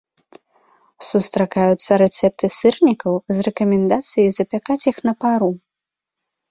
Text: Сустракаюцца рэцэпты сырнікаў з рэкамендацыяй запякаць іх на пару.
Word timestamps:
Сустракаюцца 1.09 1.91
рэцэпты 2.03 2.47
сырнікаў 2.59 3.13
з 3.35 3.49
рэкамендацыяй 3.51 4.29
запякаць 4.41 4.85
іх 4.95 5.09
на 5.11 5.19
пару. 5.29 5.51